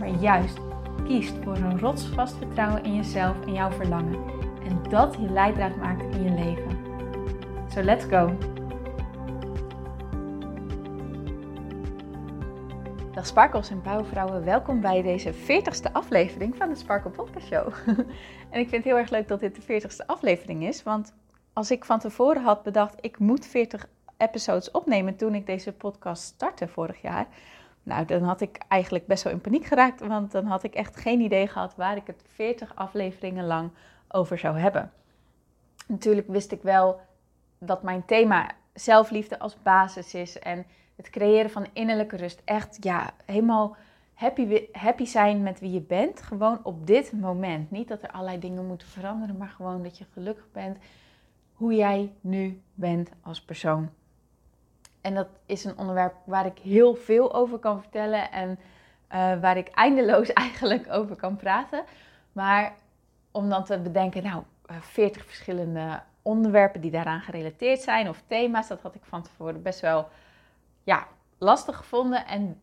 [0.00, 0.58] maar juist
[1.04, 4.24] kiest voor een rotsvast vertrouwen in jezelf en jouw verlangen.
[4.64, 6.78] En dat je leidraad maakt in je leven.
[7.68, 8.36] So let's go!
[13.12, 17.72] Dag Sparkles en bouwvrouwen, welkom bij deze 40ste aflevering van de Sparkle Podcast Show.
[18.50, 21.14] en ik vind het heel erg leuk dat dit de 40ste aflevering is, want
[21.52, 26.22] als ik van tevoren had bedacht, ik moet 40 episodes opnemen toen ik deze podcast
[26.22, 27.26] startte vorig jaar,
[27.90, 30.96] nou, dan had ik eigenlijk best wel in paniek geraakt, want dan had ik echt
[30.96, 33.70] geen idee gehad waar ik het 40 afleveringen lang
[34.08, 34.92] over zou hebben.
[35.86, 37.00] Natuurlijk wist ik wel
[37.58, 40.66] dat mijn thema zelfliefde als basis is en
[40.96, 42.42] het creëren van innerlijke rust.
[42.44, 43.76] Echt, ja, helemaal
[44.14, 46.22] happy, happy zijn met wie je bent.
[46.22, 47.70] Gewoon op dit moment.
[47.70, 50.78] Niet dat er allerlei dingen moeten veranderen, maar gewoon dat je gelukkig bent
[51.52, 53.90] hoe jij nu bent als persoon.
[55.00, 58.58] En dat is een onderwerp waar ik heel veel over kan vertellen en
[59.12, 61.84] uh, waar ik eindeloos eigenlijk over kan praten.
[62.32, 62.74] Maar
[63.30, 64.42] om dan te bedenken, nou,
[64.80, 69.62] 40 eh, verschillende onderwerpen die daaraan gerelateerd zijn of thema's, dat had ik van tevoren
[69.62, 70.08] best wel
[70.84, 71.06] ja,
[71.38, 72.26] lastig gevonden.
[72.26, 72.60] En,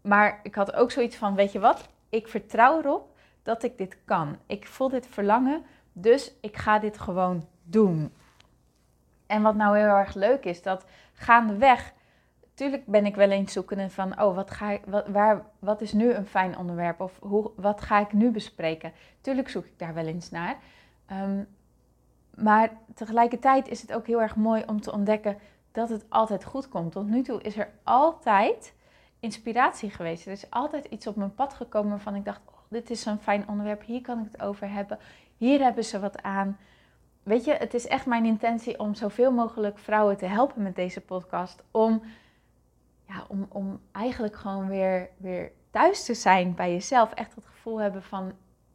[0.00, 3.96] maar ik had ook zoiets van, weet je wat, ik vertrouw erop dat ik dit
[4.04, 4.38] kan.
[4.46, 8.12] Ik voel dit verlangen, dus ik ga dit gewoon doen.
[9.26, 10.84] En wat nou heel erg leuk is, dat
[11.22, 11.92] gaandeweg,
[12.54, 15.92] tuurlijk ben ik wel eens zoekende van, oh, wat, ga ik, wat, waar, wat is
[15.92, 17.00] nu een fijn onderwerp?
[17.00, 18.92] Of hoe, wat ga ik nu bespreken?
[19.20, 20.56] Tuurlijk zoek ik daar wel eens naar.
[21.06, 21.42] Ehm,
[22.34, 25.38] maar tegelijkertijd is het ook heel erg mooi om te ontdekken
[25.72, 26.92] dat het altijd goed komt.
[26.92, 28.74] Tot nu toe is er altijd
[29.20, 30.26] inspiratie geweest.
[30.26, 33.18] Er is altijd iets op mijn pad gekomen waarvan ik dacht: oh, dit is zo'n
[33.18, 34.98] fijn onderwerp, hier kan ik het over hebben.
[35.36, 36.58] Hier hebben ze wat aan
[37.22, 41.00] weet je, het is echt mijn intentie om zoveel mogelijk vrouwen te helpen met deze
[41.00, 41.62] podcast.
[41.70, 42.02] Om,
[43.08, 47.12] ja, om, om eigenlijk gewoon weer, weer thuis te zijn bij jezelf.
[47.12, 48.32] Echt het gevoel hebben van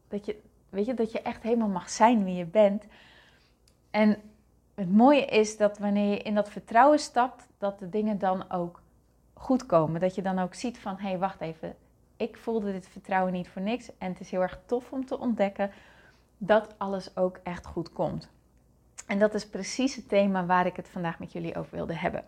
[0.07, 2.85] dat je, weet je, dat je echt helemaal mag zijn wie je bent.
[3.91, 4.17] En
[4.75, 8.81] het mooie is dat wanneer je in dat vertrouwen stapt, dat de dingen dan ook
[9.33, 10.01] goed komen.
[10.01, 11.75] Dat je dan ook ziet van, hé, hey, wacht even,
[12.17, 13.97] ik voelde dit vertrouwen niet voor niks.
[13.97, 15.71] En het is heel erg tof om te ontdekken
[16.37, 18.29] dat alles ook echt goed komt.
[19.07, 22.25] En dat is precies het thema waar ik het vandaag met jullie over wilde hebben.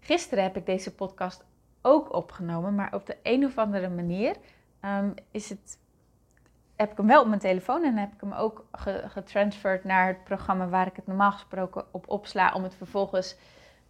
[0.00, 1.44] Gisteren heb ik deze podcast
[1.82, 4.36] ook opgenomen, maar op de een of andere manier
[4.84, 5.78] um, is het,
[6.76, 8.66] heb ik hem wel op mijn telefoon en heb ik hem ook
[9.06, 13.36] getransferd naar het programma waar ik het normaal gesproken op opsla om het vervolgens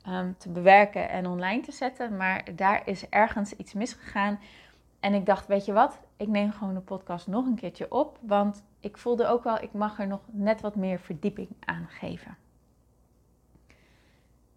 [0.09, 2.17] um, te bewerken en online te zetten.
[2.17, 4.41] Maar daar is ergens iets misgegaan.
[5.01, 8.19] En ik dacht, weet je wat, ik neem gewoon de podcast nog een keertje op,
[8.21, 12.37] want ik voelde ook wel, ik mag er nog net wat meer verdieping aan geven.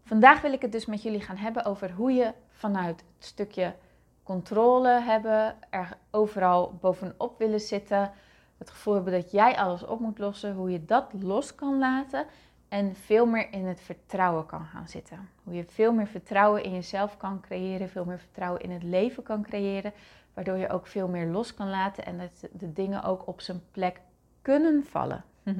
[0.04, 3.76] Vandaag wil ik het dus met jullie gaan hebben over hoe je vanuit het stukje
[4.24, 8.12] controle hebben, er overal bovenop willen zitten,
[8.58, 12.26] het gevoel hebben dat jij alles op moet lossen, hoe je dat los kan laten
[12.68, 15.30] en veel meer in het vertrouwen kan gaan zitten.
[15.44, 19.24] Hoe je veel meer vertrouwen in jezelf kan creëren, veel meer vertrouwen in het leven
[19.24, 19.94] kan creëren,
[20.34, 23.62] waardoor je ook veel meer los kan laten en dat de dingen ook op zijn
[23.72, 24.02] plek
[24.42, 25.24] kunnen vallen.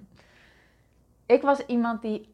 [1.26, 2.34] ik was iemand die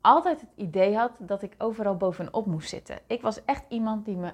[0.00, 2.98] altijd het idee had dat ik overal bovenop moest zitten.
[3.06, 4.32] Ik was echt iemand die me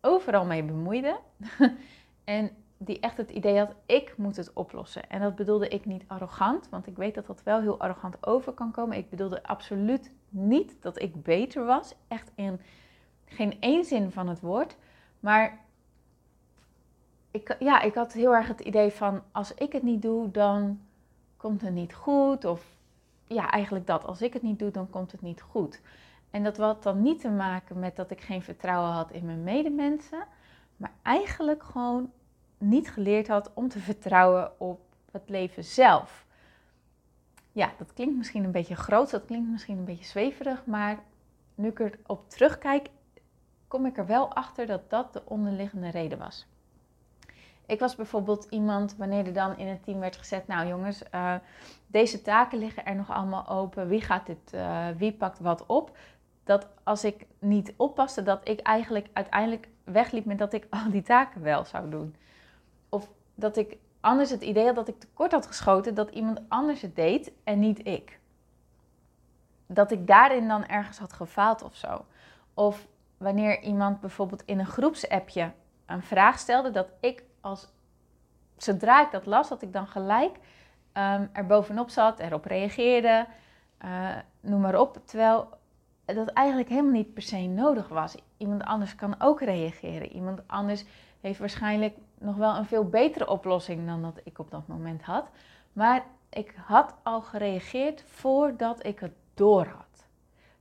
[0.00, 1.18] overal mee bemoeide.
[2.24, 5.10] en die echt het idee had, ik moet het oplossen.
[5.10, 8.52] En dat bedoelde ik niet arrogant, want ik weet dat dat wel heel arrogant over
[8.52, 8.96] kan komen.
[8.96, 11.94] Ik bedoelde absoluut niet dat ik beter was.
[12.08, 12.60] Echt in
[13.24, 14.76] geen één zin van het woord.
[15.20, 15.64] Maar
[17.36, 20.80] ik, ja, ik had heel erg het idee van als ik het niet doe, dan
[21.36, 22.44] komt het niet goed.
[22.44, 22.64] Of
[23.26, 24.04] ja, eigenlijk dat.
[24.04, 25.80] Als ik het niet doe, dan komt het niet goed.
[26.30, 29.42] En dat had dan niet te maken met dat ik geen vertrouwen had in mijn
[29.42, 30.26] medemensen,
[30.76, 32.12] maar eigenlijk gewoon
[32.58, 34.80] niet geleerd had om te vertrouwen op
[35.10, 36.26] het leven zelf.
[37.52, 40.98] Ja, dat klinkt misschien een beetje groot, dat klinkt misschien een beetje zweverig, maar
[41.54, 42.90] nu ik erop terugkijk,
[43.68, 46.46] kom ik er wel achter dat dat de onderliggende reden was.
[47.66, 51.34] Ik was bijvoorbeeld iemand, wanneer er dan in het team werd gezet, nou jongens, uh,
[51.86, 53.88] deze taken liggen er nog allemaal open.
[53.88, 55.96] Wie gaat dit, uh, wie pakt wat op?
[56.44, 61.02] Dat als ik niet oppaste, dat ik eigenlijk uiteindelijk wegliep met dat ik al die
[61.02, 62.16] taken wel zou doen.
[63.34, 66.96] dat ik anders het idee had dat ik tekort had geschoten dat iemand anders het
[66.96, 68.18] deed en niet ik.
[69.66, 72.04] Dat ik daarin dan ergens had gefaald of zo.
[72.54, 72.86] Of
[73.16, 75.52] wanneer iemand bijvoorbeeld in een groepsappje
[75.86, 77.68] een vraag stelde, dat ik als
[78.56, 80.36] zodra ik dat las, dat ik dan gelijk
[80.92, 83.26] um, er bovenop zat, erop reageerde,
[83.84, 85.00] uh, noem maar op.
[85.04, 85.48] Terwijl
[86.04, 88.14] dat eigenlijk helemaal niet per se nodig was.
[88.36, 90.12] Iemand anders kan ook reageren.
[90.12, 90.84] Iemand anders
[91.20, 95.28] heeft waarschijnlijk nog wel een veel betere oplossing dan dat ik op dat moment had.
[95.72, 100.06] Maar ik had al gereageerd voordat ik het door had.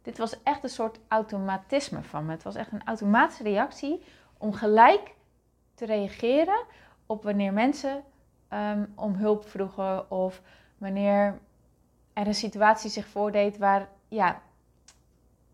[0.02, 2.32] Dit was echt een soort automatisme van me.
[2.32, 4.04] Het was echt een automatische reactie
[4.38, 5.14] om gelijk
[5.75, 6.63] te reageren
[7.06, 8.04] op wanneer mensen
[8.50, 10.42] um, om hulp vroegen of
[10.77, 11.39] wanneer
[12.13, 14.42] er een situatie zich voordeed waar, ja,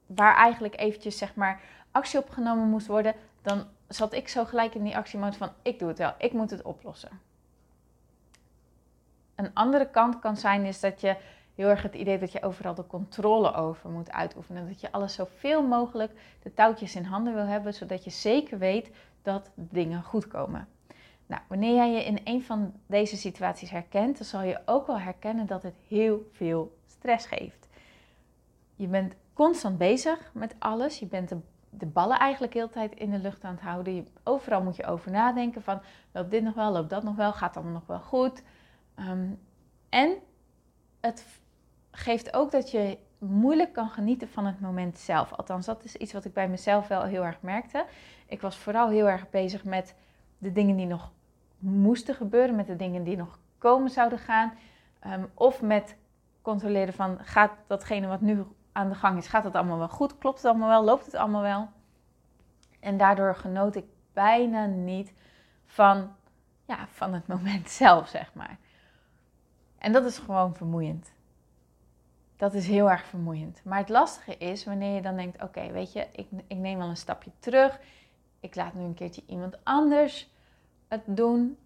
[0.06, 4.76] waar eigenlijk eventjes zeg maar actie op genomen moest worden, dan zat ik zo gelijk
[4.76, 7.20] in die actiemodus van ik doe het wel, ik moet het oplossen.
[9.36, 11.18] Een andere kant kan zijn is dat je
[11.56, 14.68] heel erg het idee dat je overal de controle over moet uitoefenen.
[14.68, 16.12] Dat je alles zoveel mogelijk
[16.44, 18.90] de touwtjes in handen wil hebben, zodat je zeker weet
[19.22, 20.68] dat dingen goed komen.
[21.26, 25.00] Nou, wanneer jij je in een van deze situaties herkent, dan zal je ook wel
[25.00, 27.68] herkennen dat het heel veel stress geeft.
[28.76, 31.00] Je bent constant bezig met alles.
[31.00, 31.38] Je bent de,
[31.70, 33.96] de ballen eigenlijk heel tijd in de lucht aan het houden.
[33.96, 35.82] Je, overal moet je over nadenken van,
[36.12, 38.44] loopt dit nog wel, loopt dat nog wel, gaat allemaal nog wel goed.
[38.96, 39.30] Ehm,
[39.90, 40.18] en
[41.00, 41.26] het
[41.92, 45.34] geeft ook dat je moeilijk kan genieten van het moment zelf.
[45.34, 47.86] Althans, dat is iets wat ik bij mezelf wel heel erg merkte.
[48.26, 49.96] Ik was vooral heel erg bezig met
[50.38, 51.12] de dingen die nog
[51.60, 54.54] moesten gebeuren, met de dingen die nog komen zouden gaan.
[55.00, 55.96] Ehm, of met
[56.42, 60.18] controleren van gaat datgene wat nu aan de gang is, gaat het allemaal wel goed?
[60.18, 60.84] Klopt het allemaal wel?
[60.84, 61.70] Loopt het allemaal wel?
[62.80, 65.14] En daardoor genoot ik bijna niet
[65.66, 66.16] van,
[66.66, 68.58] ja, van het moment zelf, zeg maar.
[69.78, 71.12] En dat is gewoon vermoeiend.
[72.42, 73.62] Dat is heel erg vermoeiend.
[73.64, 76.88] Maar het lastige is wanneer je dan denkt: oké, weet je, ik, ik neem wel
[76.88, 77.80] een stapje terug.
[78.40, 80.32] Ik laat nu een keertje iemand anders
[80.88, 81.58] het doen,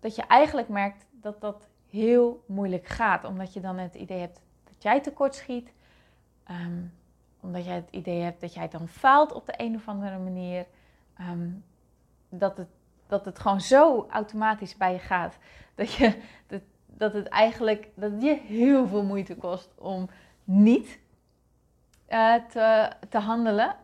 [0.00, 3.24] dat je eigenlijk merkt dat dat heel moeilijk gaat.
[3.24, 5.72] Omdat je dan het idee hebt dat jij tekort schiet.
[6.44, 6.82] Ehm,
[7.40, 10.66] omdat jij het idee hebt dat jij dan faalt op de een of andere manier.
[11.16, 11.48] Ehm,
[12.28, 12.70] dat, het,
[13.06, 15.38] dat het gewoon zo automatisch bij je gaat.
[15.74, 16.62] Dat, je, dat,
[17.00, 20.08] dat het eigenlijk dat je heel veel moeite kost om
[20.44, 20.98] niet
[22.08, 23.76] uh, te, te handelen.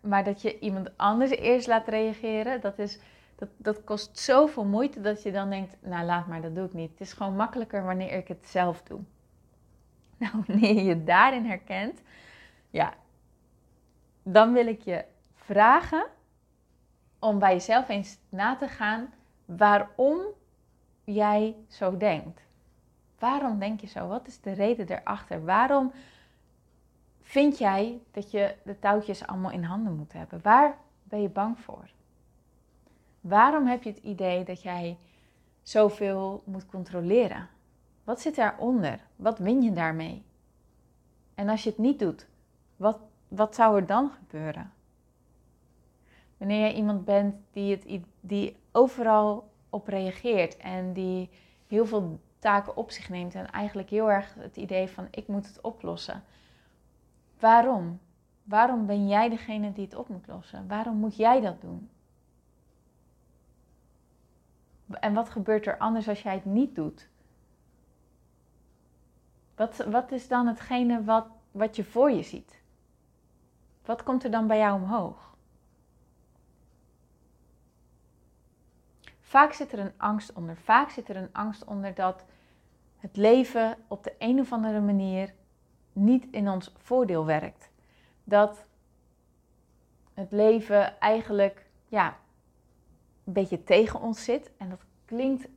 [0.00, 2.60] Maar dat je iemand anders eerst laat reageren.
[2.60, 2.98] Dat is
[3.34, 6.72] dat, dat kost zoveel moeite dat je dan denkt, nou laat maar, dat doe ik
[6.72, 6.90] niet.
[6.90, 9.00] Het is gewoon makkelijker wanneer ik het zelf doe.
[10.18, 12.02] Nou, wanneer je je daarin herkent,
[12.70, 12.94] ja,
[14.22, 15.04] dan wil ik je
[15.34, 16.06] vragen
[17.18, 19.12] om bij jezelf eens na te gaan
[19.44, 20.20] waarom
[21.04, 22.40] jij zo denkt.
[23.22, 24.08] Waarom denk je zo?
[24.08, 25.44] Wat is de reden erachter?
[25.44, 25.92] Waarom
[27.20, 30.40] vind jij dat je de touwtjes allemaal in handen moet hebben?
[30.42, 31.90] Waar ben je bang voor?
[33.20, 34.98] Waarom heb je het idee dat jij
[35.62, 37.48] zoveel moet controleren?
[38.04, 39.00] Wat zit daaronder?
[39.16, 40.22] Wat win je daarmee?
[41.34, 42.26] En als je het niet doet,
[42.76, 42.98] wat,
[43.28, 44.72] wat zou er dan gebeuren?
[46.36, 51.30] Wanneer je iemand bent die, het, die overal op reageert en die
[51.66, 55.46] heel veel taken op zich neemt en eigenlijk heel erg het idee van ik moet
[55.46, 56.24] het oplossen.
[57.38, 58.00] Waarom?
[58.42, 60.68] Waarom ben jij degene die het op moet lossen?
[60.68, 61.90] Waarom moet jij dat doen?
[64.90, 67.08] En wat gebeurt er anders als jij het niet doet?
[69.54, 72.62] Wat, wat is dan hetgene wat, wat je voor je ziet?
[73.84, 75.36] Wat komt er dan bij jou omhoog?
[79.20, 80.56] Vaak zit er een angst onder.
[80.56, 82.24] Vaak zit er een angst onder dat
[83.02, 85.34] het leven op de een of andere manier
[85.92, 87.70] niet in ons voordeel werkt.
[88.24, 88.64] Dat
[90.14, 92.16] het leven eigenlijk ja,
[93.24, 94.50] een beetje tegen ons zit.
[94.56, 95.48] En dat klinkt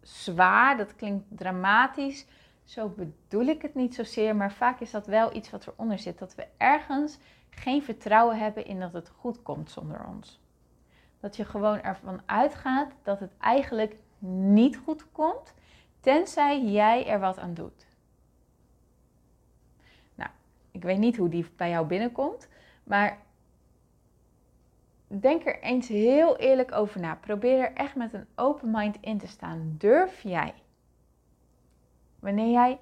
[0.00, 2.26] zwaar, dat klinkt dramatisch.
[2.64, 6.18] Zo bedoel ik het niet zozeer, maar vaak is dat wel iets wat eronder zit.
[6.18, 7.18] Dat we ergens
[7.50, 10.40] geen vertrouwen hebben in dat het goed komt zonder ons.
[11.20, 15.54] Dat je gewoon ervan uitgaat dat het eigenlijk niet goed komt,
[16.04, 17.86] tenzij jij er wat aan doet.
[20.14, 20.30] Nou,
[20.70, 22.48] ik weet niet hoe die bij jou binnenkomt,
[22.82, 23.18] maar
[25.06, 27.14] denk er eens heel eerlijk over na.
[27.14, 29.74] Probeer er echt met een open mind in te staan.
[29.78, 30.54] Durf jij?
[32.18, 32.78] Wanneer jij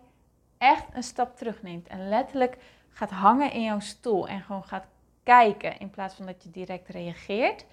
[0.59, 2.57] echt een stap terugneemt en letterlijk
[2.91, 4.87] gaat hangen in jouw stoel en gewoon gaat
[5.23, 7.67] kijken in plaats van dat je direct reageert,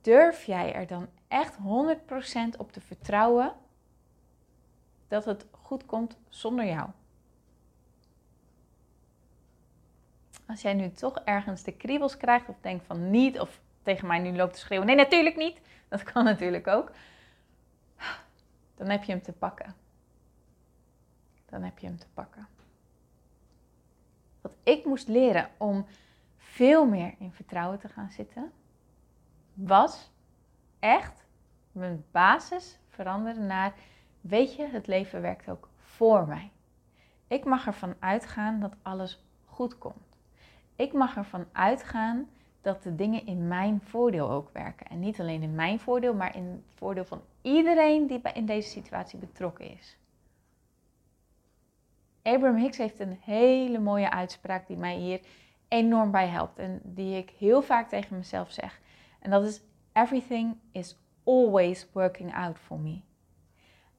[0.00, 3.52] durf jij er dan echt 100% op te vertrouwen
[5.10, 6.90] dat het goed komt zonder jou?
[10.46, 14.18] Als jij nu toch ergens de kriebels krijgt of denkt van niet, of tegen mij
[14.18, 16.92] nu loopt te schreeuwen, nee natuurlijk niet, dat kan natuurlijk ook,
[18.74, 19.74] dan heb je hem te pakken.
[21.46, 22.48] Dan heb je hem te pakken.
[24.40, 25.86] Wat ik moest leren om
[26.36, 28.52] veel meer in vertrouwen te gaan zitten,
[29.54, 30.10] was
[30.78, 31.24] echt
[31.72, 33.74] mijn basis veranderen naar,
[34.20, 36.50] weet je, het leven werkt ook voor mij.
[37.28, 40.16] Ik mag ervan uitgaan dat alles goed komt.
[40.76, 42.28] Ik mag ervan uitgaan
[42.60, 44.86] dat de dingen in mijn voordeel ook werken.
[44.86, 48.68] En niet alleen in mijn voordeel, maar in het voordeel van iedereen die in deze
[48.68, 49.98] situatie betrokken is.
[52.22, 55.20] Abraham Hicks heeft een hele mooie uitspraak die mij hier
[55.68, 58.80] enorm bij helpt en die ik heel vaak tegen mezelf zeg.
[59.18, 59.62] En dat is:
[59.92, 63.00] Everything is always working out for me.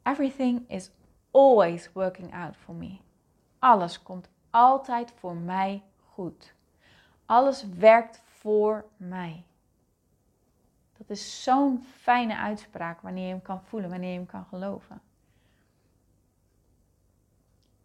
[0.04, 0.92] Everything is
[1.32, 2.98] always working out for me.
[3.60, 6.54] Alles komt altijd voor mij goed.
[7.26, 9.44] Alles werkt voor mij.
[10.98, 15.02] Dat is zo'n fijne uitspraak wanneer je hem kan voelen, wanneer je hem kan geloven.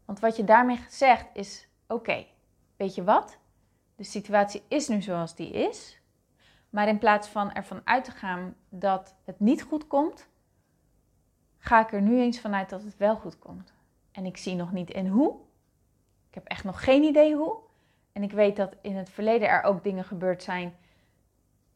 [0.04, 2.26] Want wat je daarmee zegt is: oké,
[2.76, 3.38] weet je wat?
[3.94, 6.00] De situatie is nu zoals die is.
[6.70, 10.28] Maar in plaats van ervan uit te gaan dat het niet goed komt,
[11.66, 13.73] ga ik er nu eens vanuit dat het wel goed komt.
[14.12, 15.37] En ik zie nog niet in hoe.
[16.28, 17.56] Ik heb echt nog geen idee hoe.
[18.12, 20.75] En ik weet dat in het verleden er ook dingen gebeurd zijn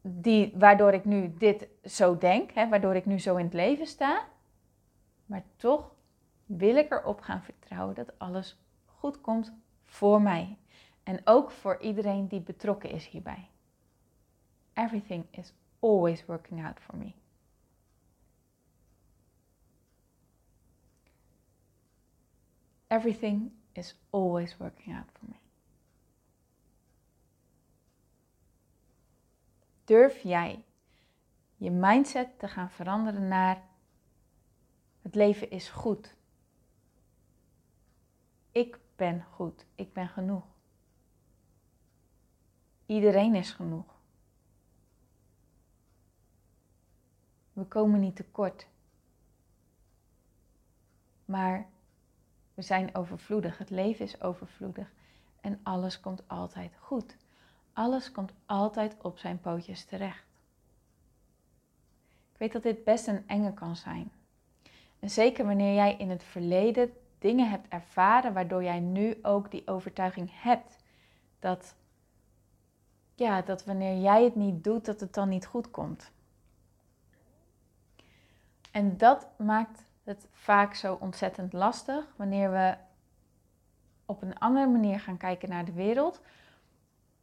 [0.01, 3.87] die, waardoor ik nu dit zo denk, hè, waardoor ik nu zo in het leven
[3.87, 4.25] sta.
[5.25, 5.91] Maar toch
[6.45, 9.53] wil ik erop gaan vertrouwen dat alles goed komt
[9.85, 10.57] voor mij.
[11.03, 13.49] En ook voor iedereen die betrokken is hierbij.
[14.73, 17.13] Everything is always working out for me.
[22.91, 25.35] Everything is always working out for me.
[29.83, 30.63] Durf jij
[31.55, 33.63] je mindset te gaan veranderen naar
[35.01, 36.15] het leven is goed.
[38.51, 39.65] Ik ben goed.
[39.75, 40.45] Ik ben genoeg.
[42.85, 43.99] Iedereen is genoeg.
[47.53, 48.67] We komen niet tekort.
[51.25, 51.69] Maar
[52.61, 53.57] we zijn overvloedig.
[53.57, 54.91] Het leven is overvloedig.
[55.41, 57.15] En alles komt altijd goed.
[57.73, 60.25] Alles komt altijd op zijn pootjes terecht.
[62.31, 64.11] Ik weet dat dit best een enge kan zijn.
[64.99, 69.67] En zeker wanneer jij in het verleden dingen hebt ervaren waardoor jij nu ook die
[69.67, 70.77] overtuiging hebt
[71.39, 71.75] dat,
[73.15, 76.11] ja, dat wanneer jij het niet doet, dat het dan niet goed komt.
[78.71, 82.75] En dat maakt het vaak zo ontzettend lastig wanneer we
[84.05, 86.21] op een andere manier gaan kijken naar de wereld.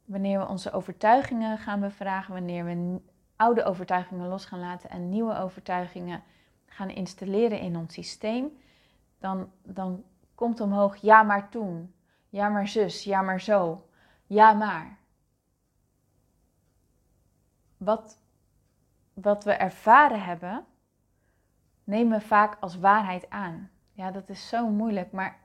[0.05, 2.99] Wanneer we onze overtuigingen gaan bevragen, wanneer we
[3.35, 6.23] oude overtuigingen los gaan laten en nieuwe overtuigingen
[6.65, 8.57] gaan installeren in ons systeem,
[9.19, 10.03] dan, dan
[10.35, 11.93] komt omhoog ja maar toen,
[12.29, 13.87] ja maar zus, ja maar zo,
[14.25, 14.97] ja maar.
[17.77, 18.19] Wat,
[19.13, 20.65] wat we ervaren hebben,
[21.89, 23.69] nemen vaak als waarheid aan.
[23.91, 25.37] Ja, dat is zo moeilijk, maar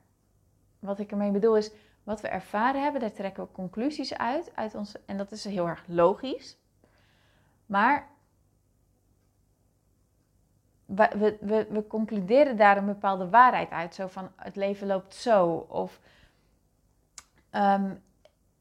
[0.78, 1.70] wat ik ermee bedoel is,
[2.02, 5.68] wat we ervaren hebben, daar trekken we conclusies uit, uit onze, en dat is heel
[5.68, 6.58] erg logisch.
[7.66, 8.08] Maar
[10.86, 13.94] we, we, we, concluderen daar een bepaalde waarheid uit.
[13.94, 15.66] Zo van het leven loopt zo.
[15.68, 16.00] Of
[17.50, 18.02] um,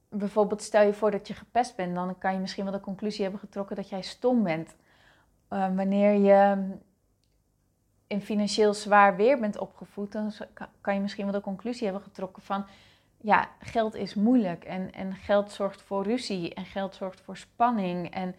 [0.10, 1.96] bijvoorbeeld stel je voor dat je gepest bent.
[1.96, 4.76] Dan kan je misschien wel de conclusie hebben getrokken dat jij stom bent.
[5.50, 6.68] Um, wanneer je
[8.08, 10.12] in financieel zwaar weer bent opgevoed.
[10.12, 10.32] Dan
[10.82, 12.66] kan je misschien wel de conclusie hebben getrokken van...
[13.18, 14.64] Ja, geld is moeilijk.
[14.64, 16.54] En, en geld zorgt voor ruzie.
[16.54, 18.10] En geld zorgt voor spanning.
[18.12, 18.36] En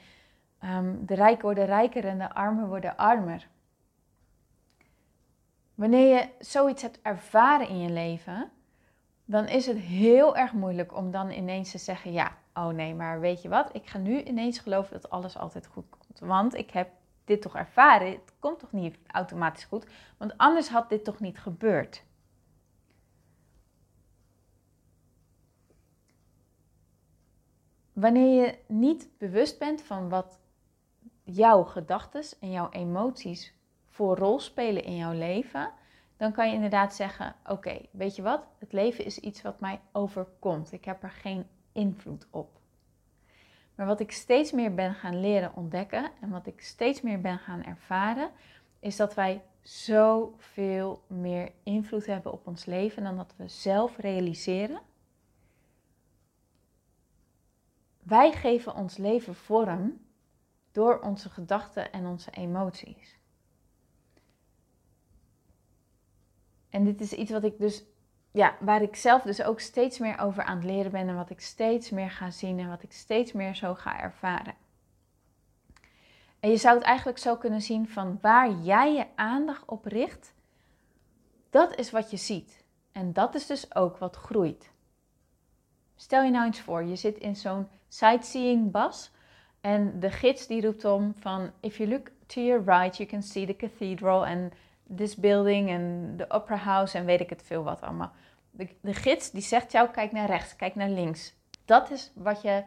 [0.65, 3.49] um, de rijken worden rijker en de armen worden armer.
[5.75, 8.51] Wanneer je zoiets hebt ervaren in je leven,
[9.25, 13.21] dan is het heel erg moeilijk om dan ineens te zeggen: Ja, oh nee, maar
[13.21, 13.75] weet je wat?
[13.75, 16.19] Ik ga nu ineens geloven dat alles altijd goed komt.
[16.19, 16.89] Want ik heb
[17.25, 18.11] dit toch ervaren.
[18.11, 19.87] Het komt toch niet automatisch goed?
[20.17, 22.05] Want anders had dit toch niet gebeurd.
[27.93, 30.41] Wanneer je niet bewust bent van wat
[31.23, 33.55] jouw gedachten en jouw emoties
[33.89, 35.73] voor rol spelen in jouw leven,
[36.17, 38.47] dan kan je inderdaad zeggen: Oké, weet je wat?
[38.59, 40.73] Het leven is iets wat mij overkomt.
[40.73, 42.61] Ik heb er geen invloed op.
[43.75, 47.39] Maar wat ik steeds meer ben gaan leren ontdekken en wat ik steeds meer ben
[47.39, 48.31] gaan ervaren,
[48.81, 54.81] is dat wij zoveel meer invloed hebben op ons leven dan dat we zelf realiseren.
[58.03, 60.01] Wij geven ons leven vorm
[60.73, 63.19] door onze gedachten en onze emoties.
[66.69, 67.85] En dit is iets wat ik dus,
[68.35, 71.31] ja, waar ik zelf dus ook steeds meer over aan het leren ben en wat
[71.31, 74.55] ik steeds meer ga zien en wat ik steeds meer zo ga ervaren.
[76.41, 80.35] En je zou het eigenlijk zo kunnen zien van waar jij je aandacht op richt,
[81.51, 82.65] dat is wat je ziet.
[82.93, 84.71] En dat is dus ook wat groeit.
[85.97, 89.13] Stel je nou eens voor, je zit in zo'n sightseeing bus
[89.61, 93.23] en de gids die roept om van if you look to your right you can
[93.23, 94.53] see the cathedral and
[94.97, 98.13] this building and the opera house en weet ik het veel wat allemaal.
[98.51, 101.35] De, de gids die zegt jou kijk naar rechts, kijk naar links.
[101.65, 102.63] Dat is wat je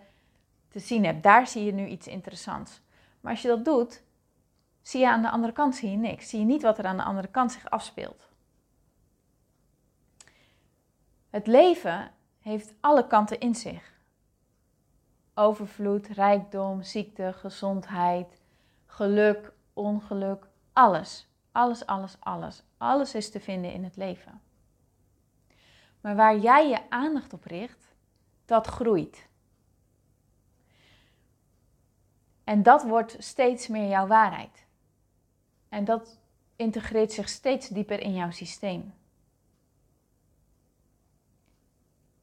[0.70, 1.24] te zien hebt.
[1.24, 2.82] Daar zie je nu iets interessants.
[3.22, 4.04] Maar als je dat doet,
[4.82, 6.30] zie je aan de andere kant zie je niks.
[6.30, 8.28] Zie je niet wat er aan de andere kant zich afspeelt.
[11.30, 13.96] Het leven heeft alle kanten in zich.
[15.34, 18.42] Overvloed, rijkdom, ziekte, gezondheid,
[18.86, 21.27] geluk, ongeluk, alles.
[21.58, 22.64] Alles, alles, alles.
[22.78, 24.42] Alles is te vinden in het leven.
[26.02, 27.96] Maar waar jij je aandacht op richt,
[28.46, 29.28] dat groeit.
[32.44, 34.66] En dat wordt steeds meer jouw waarheid.
[35.70, 36.20] En dat
[36.56, 38.94] integreert zich steeds dieper in jouw systeem.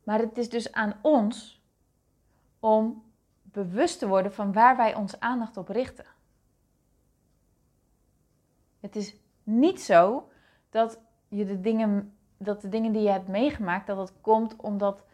[0.03, 1.63] Maar het is dus aan ons
[2.61, 3.13] om
[3.43, 6.07] bewust te worden van waar wij onze aandacht op richten.
[8.81, 10.29] Het is niet zo
[10.71, 15.05] dat, je de, dingen, dat de dingen die je hebt meegemaakt, dat het komt omdat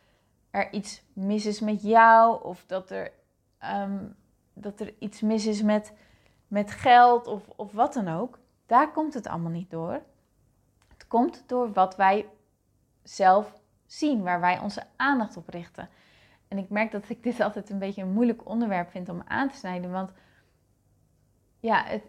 [0.50, 3.12] er iets mis is met jou of dat er,
[3.58, 4.06] ehm,
[4.52, 5.92] dat er iets mis is met,
[6.48, 8.38] met geld of, of wat dan ook.
[8.66, 10.02] Daar komt het allemaal niet door.
[10.88, 12.26] Het komt door wat wij
[13.02, 15.88] zelf zien, waar wij onze aandacht op richten.
[16.48, 19.48] En ik merk dat ik dit altijd een beetje een moeilijk onderwerp vind om aan
[19.48, 19.90] te snijden.
[19.90, 20.12] Want
[21.60, 22.02] ja, het,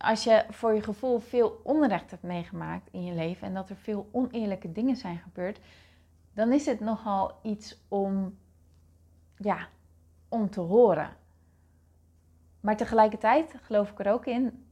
[0.00, 3.76] als je voor je gevoel veel onrecht hebt meegemaakt in je leven en dat er
[3.76, 5.60] veel oneerlijke dingen zijn gebeurd,
[6.34, 8.38] dan is het nogal iets om,
[9.36, 9.68] ja,
[10.28, 11.16] om te horen.
[12.60, 14.64] Maar tegelijkertijd geloof ik er ook in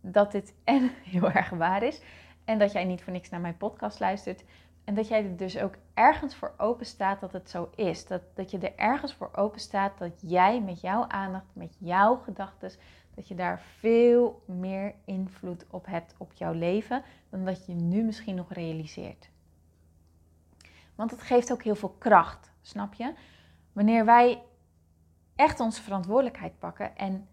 [0.00, 2.02] dat dit en heel erg waar is
[2.44, 4.44] en dat jij niet voor niks naar mijn podcast luistert.
[4.84, 8.06] En dat jij er dus ook ergens voor open staat dat het zo is.
[8.06, 12.16] Dat, dat je er ergens voor open staat dat jij met jouw aandacht, met jouw
[12.16, 12.70] gedachten,
[13.18, 18.02] dat je daar veel meer invloed op hebt op jouw leven dan dat je nu
[18.02, 19.30] misschien nog realiseert.
[20.94, 23.12] Want het geeft ook heel veel kracht, snap je?
[23.72, 24.42] Wanneer wij
[25.36, 27.28] echt onze verantwoordelijkheid pakken en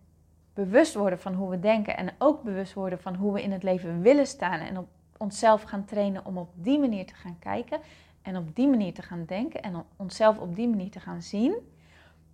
[0.53, 3.63] bewust worden van hoe we denken en ook bewust worden van hoe we in het
[3.63, 7.79] leven willen staan en op onszelf gaan trainen om op die manier te gaan kijken
[8.21, 11.55] en op die manier te gaan denken en onszelf op die manier te gaan zien,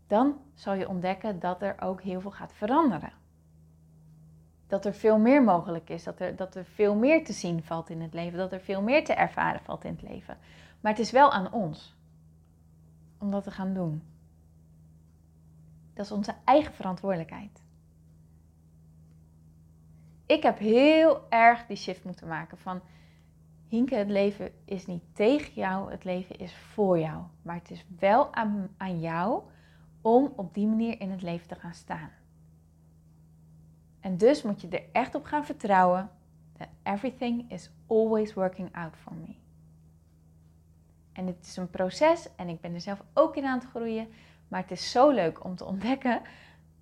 [0.07, 3.20] dan zal je ontdekken dat er ook heel veel gaat veranderen
[4.71, 6.03] dat er veel meer mogelijk is.
[6.03, 8.37] Dat er, dat er veel meer te zien valt in het leven.
[8.37, 10.37] Dat er veel meer te ervaren valt in het leven.
[10.81, 11.95] Maar het is wel aan ons
[13.17, 14.03] om dat te gaan doen.
[15.93, 17.63] Dat is onze eigen verantwoordelijkheid.
[20.25, 22.81] Ik heb heel erg die shift moeten maken van
[23.67, 27.23] Hinke, het leven is niet tegen jou, het leven is voor jou.
[27.41, 29.43] Maar het is wel aan, aan jou
[30.01, 32.09] om op die manier in het leven te gaan staan.
[34.01, 36.09] En dus moet je er echt op gaan vertrouwen
[36.57, 39.35] that everything is always working out for me.
[41.13, 44.07] En het is een proces en ik ben er zelf ook in aan het groeien.
[44.47, 46.21] Maar het is zo leuk om te ontdekken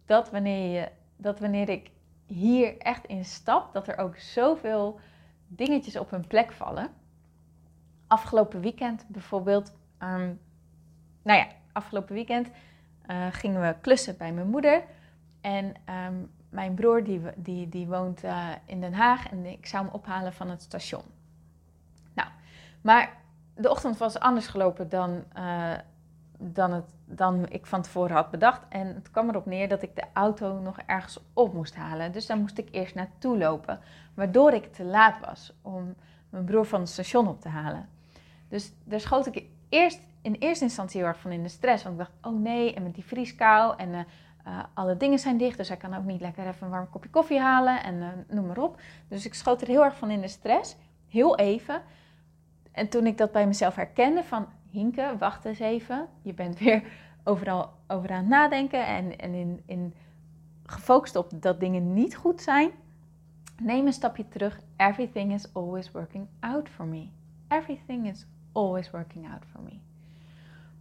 [0.06, 1.92] dat wanneer, je, dat wanneer ik
[2.26, 5.00] hier echt in stap, dat er ook zoveel
[5.48, 6.90] dingetjes op hun plek vallen.
[8.08, 10.34] Afgelopen weekend bijvoorbeeld, ehm,
[11.24, 12.50] nou ja, afgelopen weekend
[13.08, 14.84] uh, gingen we klussen bij mijn moeder.
[15.42, 15.74] En
[16.08, 19.94] um, mijn broer die, die, die woont uh, in Den Haag en ik zou hem
[19.94, 21.04] ophalen van het station.
[22.14, 22.30] Nou,
[22.82, 23.18] maar
[23.56, 25.74] de ochtend was anders gelopen dan, uh,
[26.38, 28.62] dan, het, dan ik van tevoren had bedacht.
[28.70, 32.12] En het kwam erop neer dat ik de auto nog ergens op moest halen.
[32.12, 33.80] Dus daar moest ik eerst naartoe lopen.
[34.14, 35.96] Waardoor ik te laat was om
[36.30, 37.90] mijn broer van het station op te halen.
[38.48, 41.84] Dus daar schoot ik eerst in eerste instantie heel erg van in de stress.
[41.84, 43.90] Want ik dacht, oh nee, en met die vrieskou en...
[43.90, 44.00] Uh,
[44.50, 47.10] uh, alle dingen zijn dicht, dus hij kan ook niet lekker even een warm kopje
[47.10, 48.82] koffie halen en uh, noem maar op.
[49.08, 50.76] Dus ik schoot er heel erg van in de stress,
[51.08, 51.82] heel even.
[52.72, 56.84] En toen ik dat bij mezelf herkende van, Hinke, wacht eens even, je bent weer
[57.24, 59.94] overal over aan het nadenken en, en in, in
[60.66, 62.72] gefocust op dat dingen niet goed zijn,
[63.62, 64.60] neem een stapje terug.
[64.78, 67.08] Everything is always working out for me.
[67.48, 69.80] Everything is always working out for me.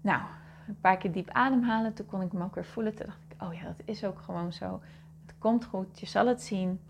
[0.01, 0.23] Nou,
[0.69, 1.95] een paar keer diep ademhalen.
[1.95, 2.93] Toen kon ik hem ook weer voelen.
[2.93, 3.07] Ik,
[3.43, 4.81] oh ja, dat is ook gewoon zo.
[5.27, 6.81] Het komt goed, je zal het zien.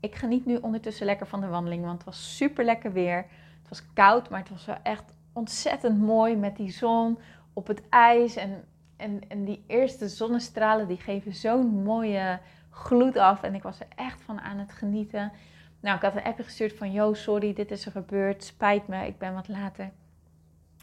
[0.00, 3.16] Ik geniet nu ondertussen lekker van de wandeling, want het was super lekker weer.
[3.58, 7.18] Het was koud, maar het was wel echt ontzettend mooi met die zon
[7.52, 8.36] op het ijs.
[8.36, 8.64] En,
[8.96, 13.42] en, en die eerste zonnestralen, die geven zo'n mooie gloed af.
[13.42, 15.32] En ik was er echt van aan het genieten.
[15.80, 18.44] Nou, ik had een appje gestuurd van, yo, sorry, dit is er gebeurd.
[18.44, 19.90] Spijt me, ik ben wat later.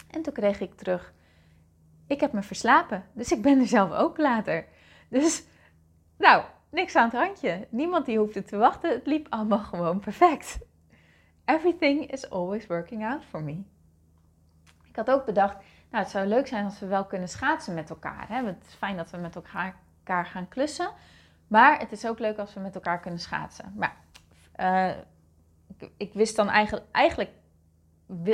[0.10, 1.14] En toen kreeg ik terug,
[2.08, 3.04] ik heb me verslapen.
[3.14, 4.66] Dus ik ben er zelf ook later.
[5.12, 5.44] Dus,
[6.18, 7.68] nou, niks aan het randje.
[7.70, 8.90] Niemand die hoefde te wachten.
[8.90, 10.60] Het liep allemaal gewoon perfect.
[11.46, 13.64] Everything is always working out for me.
[14.88, 15.56] Ik had ook bedacht,
[15.90, 18.28] nou, het zou leuk zijn als we wel kunnen schaatsen met elkaar.
[18.28, 18.46] Hè?
[18.46, 20.92] Het is fijn dat we met elkaar, gaan klussen.
[21.48, 23.74] Maar het is ook leuk als we met elkaar kunnen schaatsen.
[23.76, 23.96] Maar
[24.56, 24.98] uh,
[25.78, 27.32] ik, ik, wist dan eigenlijk, eigenlijk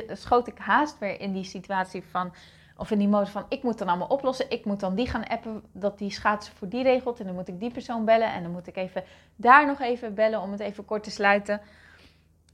[0.07, 2.33] schoot ik haast weer in die situatie van,
[2.77, 4.49] of in die mode van, ik moet dan allemaal oplossen.
[4.49, 7.19] Ik moet dan die gaan appen dat die schaatsen voor die regelt.
[7.19, 8.33] En dan moet ik die persoon bellen.
[8.33, 9.03] En dan moet ik even
[9.35, 11.61] daar nog even bellen om het even kort te sluiten.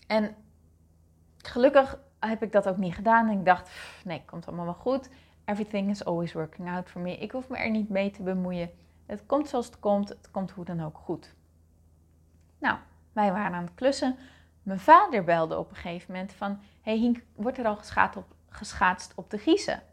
[0.07, 0.35] En
[1.37, 3.29] gelukkig heb ik dat ook niet gedaan.
[3.29, 3.71] En ik dacht,
[4.03, 5.09] nee, komt allemaal wel goed.
[5.45, 7.17] Everything is always working out for me.
[7.17, 8.71] Ik hoef me er niet mee te bemoeien.
[9.05, 10.09] Het komt zoals het komt.
[10.09, 11.33] Het komt hoe dan ook goed.
[12.59, 12.77] Nou,
[13.13, 14.15] wij waren aan het klussen.
[14.63, 16.59] Mijn vader belde op een gegeven moment van...
[16.81, 19.83] Hey Hink, wordt er al geschaatst op, geschaatst op de Giezen?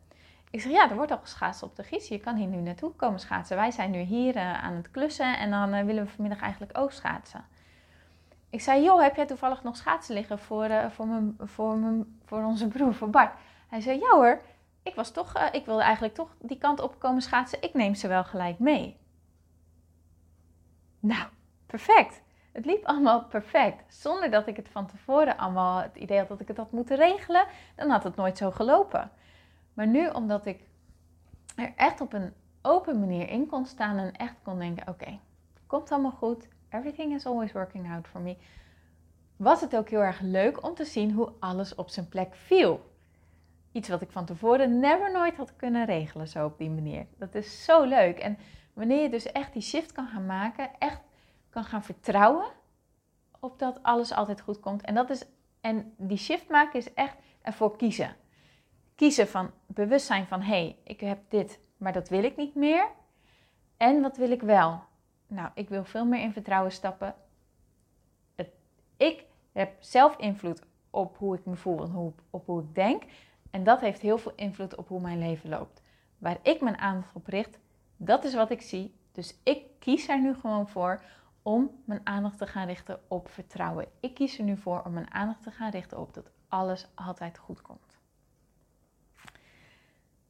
[0.50, 2.16] Ik zeg, ja, er wordt al geschaatst op de Giezen.
[2.16, 3.56] Je kan hier nu naartoe komen schaatsen.
[3.56, 6.78] Wij zijn nu hier uh, aan het klussen en dan uh, willen we vanmiddag eigenlijk
[6.78, 7.44] ook schaatsen.
[8.50, 12.20] Ik zei, joh, heb jij toevallig nog schaatsen liggen voor, uh, voor, mijn, voor, mijn,
[12.24, 13.34] voor onze broer, voor Bart?
[13.68, 14.42] Hij zei, ja hoor,
[14.82, 17.62] ik, was toch, ik wilde eigenlijk toch die kant op komen schaatsen.
[17.62, 18.96] Ik neem ze wel gelijk mee.
[21.00, 21.28] Nou,
[21.66, 22.22] perfect.
[22.52, 23.94] Het liep allemaal perfect.
[23.94, 26.96] Zonder dat ik het van tevoren allemaal het idee had dat ik het had moeten
[26.96, 27.44] regelen,
[27.76, 29.10] dan had het nooit zo gelopen.
[29.74, 30.68] Maar nu, omdat ik
[31.56, 35.18] er echt op een open manier in kon staan en echt kon denken: oké,
[35.66, 36.48] komt allemaal goed.
[36.68, 38.36] Everything is always working out for me.
[39.36, 42.88] Was het ook heel erg leuk om te zien hoe alles op zijn plek viel.
[43.72, 47.06] Iets wat ik van tevoren never nooit had kunnen regelen, zo op die manier.
[47.18, 48.18] Dat is zo leuk.
[48.18, 48.38] En
[48.72, 51.00] wanneer je dus echt die shift kan gaan maken, echt
[51.50, 52.46] kan gaan vertrouwen
[53.40, 54.82] op dat alles altijd goed komt.
[54.82, 55.26] En, dat is,
[55.60, 58.16] en die shift maken is echt ervoor kiezen.
[59.00, 62.88] Kiezen van bewustzijn van hé, hey, ik heb dit, maar dat wil ik niet meer.
[63.76, 64.82] En wat wil ik wel?
[65.26, 67.14] Nou, ik wil veel meer in vertrouwen stappen.
[68.34, 68.48] Het,
[68.96, 73.02] ik heb zelf invloed op hoe ik me voel en hoe, op hoe ik denk.
[73.50, 75.82] En dat heeft heel veel invloed op hoe mijn leven loopt.
[76.18, 77.58] Waar ik mijn aandacht op richt,
[77.96, 78.94] dat is wat ik zie.
[79.12, 81.02] Dus ik kies er nu gewoon voor
[81.42, 83.86] om mijn aandacht te gaan richten op vertrouwen.
[84.00, 87.38] Ik kies er nu voor om mijn aandacht te gaan richten op dat alles altijd
[87.38, 87.89] goed komt.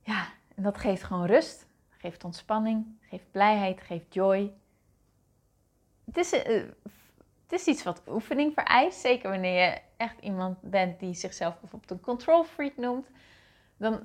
[0.03, 4.53] Ja, en dat geeft gewoon rust, geeft ontspanning, geeft blijheid, geeft joy.
[6.05, 6.41] Het is, uh,
[7.43, 11.91] het is iets wat oefening vereist, zeker wanneer je echt iemand bent die zichzelf bijvoorbeeld
[11.91, 13.07] een control freak noemt.
[13.81, 14.01] Dan,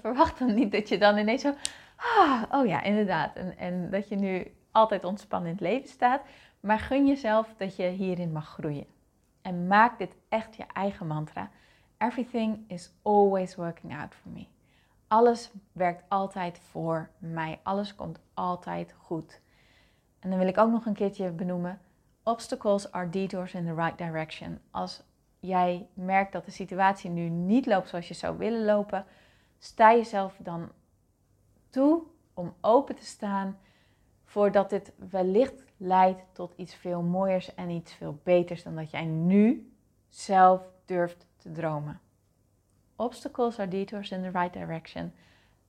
[0.00, 1.54] verwacht dan niet dat je dan ineens zo,
[1.96, 3.36] ah, oh ja, inderdaad.
[3.36, 6.22] En, en dat je nu altijd ontspannen in het leven staat.
[6.60, 8.86] Maar gun jezelf dat je hierin mag groeien.
[9.42, 11.50] En maak dit echt je eigen mantra.
[11.98, 14.46] Everything is always working out for me.
[15.08, 17.60] Alles werkt altijd voor mij.
[17.62, 19.40] Alles komt altijd goed.
[20.18, 21.80] En dan wil ik ook nog een keertje benoemen.
[22.22, 24.60] Obstacles are detours in the right direction.
[24.70, 25.02] Als
[25.40, 29.04] jij merkt dat de situatie nu niet loopt zoals je zou willen lopen,
[29.58, 30.72] sta jezelf dan
[31.70, 32.02] toe
[32.34, 33.58] om open te staan
[34.24, 39.04] voordat dit wellicht leidt tot iets veel mooiers en iets veel beters dan dat jij
[39.04, 39.72] nu
[40.08, 42.00] zelf durft te dromen.
[43.00, 45.12] Obstacles are detours in the right direction.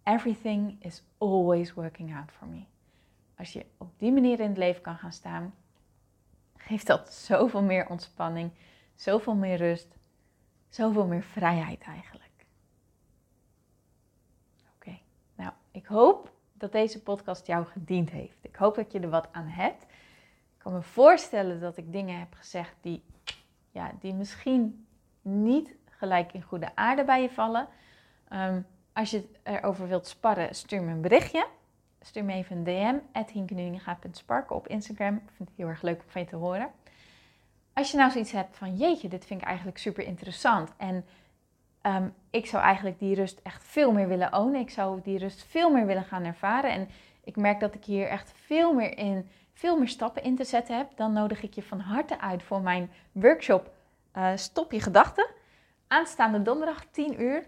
[0.04, 2.66] Everything is always working out for me.
[3.38, 5.54] Als je op die manier in het leven kan gaan staan,
[6.58, 8.52] geeft dat zoveel meer ontspanning,
[8.96, 9.88] zoveel meer rust,
[10.70, 12.46] zoveel meer vrijheid eigenlijk.
[14.76, 15.00] Oké,
[15.36, 18.38] nou, ik hoop dat deze podcast jou gediend heeft.
[18.42, 19.84] Ik hoop dat je er wat aan hebt.
[19.84, 23.04] Ik kan me voorstellen dat ik dingen heb gezegd die,
[23.72, 24.88] ja, die misschien
[25.22, 27.68] niet gelijk in goede aarde bij je vallen.
[28.34, 31.48] Um, als je erover wilt sparren, stuur me een berichtje.
[32.02, 35.16] Stuur me even een DM, hinkenuninga.sparken op Instagram.
[35.16, 36.70] Ik vind het heel erg leuk om van je te horen.
[37.74, 40.72] Als je nou zoiets hebt van, jeetje, dit vind ik eigenlijk super interessant.
[40.78, 41.06] En
[41.82, 44.62] ehm, ik zou eigenlijk die rust echt veel meer willen ownen.
[44.62, 46.72] Ik zou die rust veel meer willen gaan ervaren.
[46.72, 46.90] En
[47.24, 50.78] ik merk dat ik hier echt veel meer in, veel meer stappen in te zetten
[50.78, 50.92] heb.
[50.96, 53.72] Dan nodig ik je van harte uit voor mijn workshop
[54.18, 55.28] uh, Stop je gedachten.
[55.92, 57.46] Aanstaande donderdag 10 uur.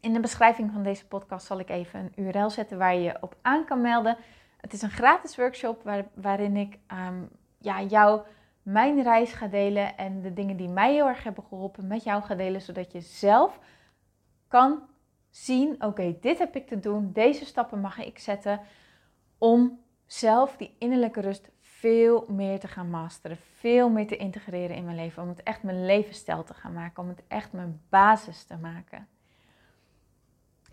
[0.00, 3.16] In de beschrijving van deze podcast zal ik even een URL zetten waar je je
[3.20, 4.16] op aan kan melden.
[4.56, 8.20] Het is een gratis workshop waar, waarin ik um, ja, jou
[8.62, 12.22] mijn reis ga delen en de dingen die mij heel erg hebben geholpen met jou
[12.22, 13.58] ga delen, zodat je zelf
[14.48, 14.82] kan
[15.30, 18.60] zien: oké, dit heb ik te doen, deze stappen mag ik zetten
[19.38, 21.50] om zelf die innerlijke rust
[21.86, 25.62] veel meer te gaan masteren, veel meer te integreren in mijn leven, om het echt
[25.62, 29.06] mijn levensstijl te gaan maken, om het echt mijn basis te maken.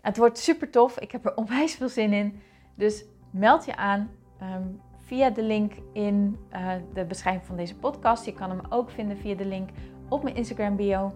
[0.00, 2.40] Het wordt super tof, ik heb er onwijs veel zin in,
[2.74, 4.10] dus meld je aan.
[4.38, 4.62] Ehm,
[4.98, 8.24] via de link in uh, de beschrijving van deze podcast.
[8.24, 9.68] Je kan hem ook vinden via de link
[10.08, 11.12] op mijn Instagram bio.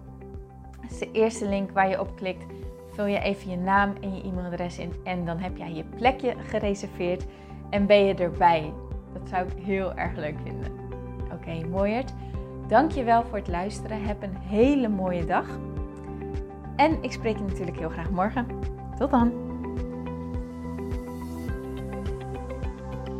[0.81, 2.45] Dat is de eerste link waar je op klikt.
[2.91, 6.35] Vul je even je naam en je e-mailadres in en dan heb jij je plekje
[6.37, 7.25] gereserveerd
[7.69, 8.73] en ben je erbij.
[9.13, 10.71] Dat zou ik heel erg leuk vinden.
[11.23, 12.13] Oké, okay, mooierd.
[12.67, 14.05] Dankjewel voor het luisteren.
[14.05, 15.45] Heb een hele mooie dag.
[16.75, 18.45] En ik spreek je natuurlijk heel graag morgen.
[18.97, 19.31] Tot dan!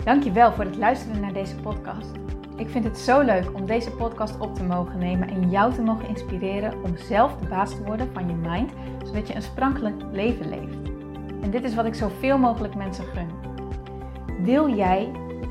[0.04, 2.12] Dankjewel voor het luisteren naar deze podcast.
[2.56, 5.82] Ik vind het zo leuk om deze podcast op te mogen nemen en jou te
[5.82, 8.71] mogen inspireren om zelf de baas te worden van je mind,
[9.06, 10.78] zodat je een sprankelijk leven leeft.
[11.41, 13.30] En dit is wat ik zoveel mogelijk mensen gun.
[14.43, 15.12] Wil jij